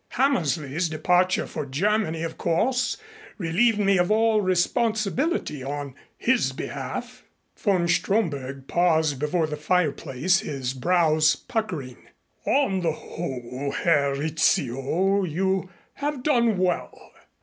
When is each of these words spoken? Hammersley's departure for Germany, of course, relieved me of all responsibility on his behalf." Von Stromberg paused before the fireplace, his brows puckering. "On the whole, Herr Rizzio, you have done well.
Hammersley's 0.09 0.89
departure 0.89 1.45
for 1.45 1.63
Germany, 1.63 2.23
of 2.23 2.35
course, 2.35 2.97
relieved 3.37 3.77
me 3.77 3.99
of 3.99 4.09
all 4.09 4.41
responsibility 4.41 5.61
on 5.63 5.93
his 6.17 6.53
behalf." 6.53 7.21
Von 7.55 7.87
Stromberg 7.87 8.67
paused 8.67 9.19
before 9.19 9.45
the 9.45 9.57
fireplace, 9.57 10.39
his 10.39 10.73
brows 10.73 11.35
puckering. 11.35 11.97
"On 12.47 12.79
the 12.81 12.93
whole, 12.93 13.73
Herr 13.77 14.15
Rizzio, 14.15 15.23
you 15.23 15.69
have 15.93 16.23
done 16.23 16.57
well. 16.57 17.11